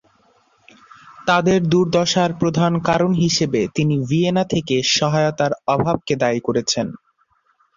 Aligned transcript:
তাদের 1.27 1.59
দুর্দশার 1.69 2.31
প্রধান 2.33 2.73
কারণ 2.87 3.11
হিসেবে 3.23 3.61
তিনি 3.75 3.95
ভিয়েনা 4.05 4.43
থেকে 4.53 4.75
সহায়তার 4.91 5.51
অভাবকে 5.67 6.13
দায়ী 6.15 6.39
করেছেন। 6.47 6.87